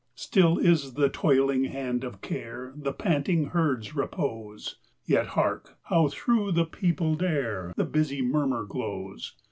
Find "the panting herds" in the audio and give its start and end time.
2.75-3.95